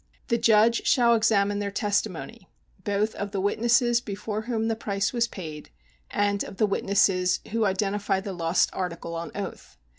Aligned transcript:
The 0.29 0.37
judge 0.39 0.87
shall 0.87 1.13
examine 1.13 1.59
their 1.59 1.69
testimony 1.69 2.49
both 2.83 3.13
of 3.13 3.29
the 3.29 3.39
witnesses 3.39 4.01
before 4.01 4.41
whom 4.49 4.67
the 4.67 4.75
price 4.75 5.13
was 5.13 5.27
paid, 5.27 5.69
and 6.09 6.43
of 6.43 6.57
the 6.57 6.65
witnesses 6.65 7.39
who 7.51 7.65
identify 7.65 8.19
the 8.19 8.33
lost 8.33 8.71
article 8.73 9.13
on 9.13 9.29
oath. 9.35 9.77